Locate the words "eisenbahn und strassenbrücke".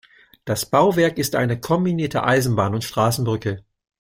2.23-3.63